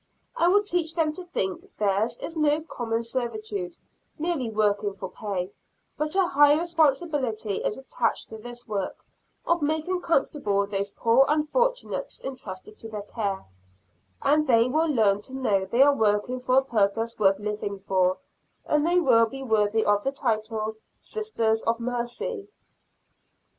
[0.35, 3.77] I will teach them to think theirs is no common servitude
[4.17, 5.51] merely working for pay
[5.95, 8.95] but a higher responsibility is attached to this work,
[9.45, 13.45] of making comfortable those poor unfortunates entrusted to their care,
[14.23, 18.17] and they will learn to know they are working for a purpose worth living for;
[18.65, 22.47] and they will be worthy of the title, "Sisters of Mercy."